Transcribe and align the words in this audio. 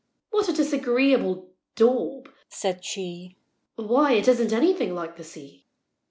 "What 0.31 0.49
a 0.49 0.53
disagreeable 0.53 1.53
daub!" 1.75 2.27
said 2.49 2.83
she: 2.83 3.37
"Why, 3.75 4.13
it 4.13 4.27
isn't 4.27 4.51
anything 4.51 4.95
like 4.95 5.15
the 5.15 5.23
sea!" 5.23 5.67